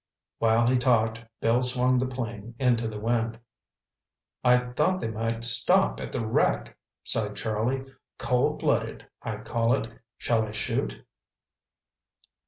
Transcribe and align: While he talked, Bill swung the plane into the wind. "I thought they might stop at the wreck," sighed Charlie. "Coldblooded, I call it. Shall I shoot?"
While 0.39 0.65
he 0.65 0.79
talked, 0.79 1.23
Bill 1.41 1.61
swung 1.61 1.99
the 1.99 2.07
plane 2.07 2.55
into 2.57 2.87
the 2.87 2.99
wind. 2.99 3.39
"I 4.43 4.57
thought 4.57 4.99
they 4.99 5.11
might 5.11 5.43
stop 5.43 5.99
at 5.99 6.11
the 6.11 6.25
wreck," 6.25 6.75
sighed 7.03 7.35
Charlie. 7.35 7.85
"Coldblooded, 8.17 9.03
I 9.21 9.37
call 9.41 9.75
it. 9.75 9.89
Shall 10.17 10.43
I 10.47 10.53
shoot?" 10.53 11.05